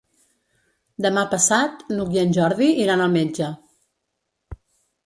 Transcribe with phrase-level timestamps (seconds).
[1.05, 3.53] Demà passat n'Hug i en Jordi iran al metge.